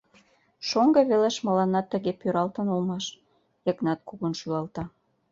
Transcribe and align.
—Шоҥго 0.67 1.01
велеш 1.09 1.35
мыланна 1.45 1.81
тыге 1.91 2.11
пӱралтын 2.19 2.67
улмаш,— 2.73 3.05
Йыгнат 3.65 3.99
кугун 4.07 4.33
шӱлалта. 4.39 4.83